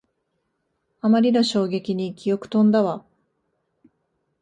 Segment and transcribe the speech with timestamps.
[1.01, 3.05] あまりの衝撃に記憶とんだわ